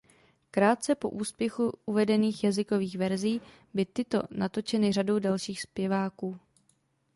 [0.51, 3.41] Krátce po úspěchu uvedených jazykových verzí
[3.73, 6.39] by tyto natočeny řadou dalších zpěváků.